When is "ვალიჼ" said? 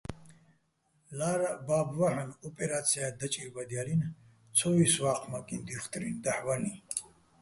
6.45-6.73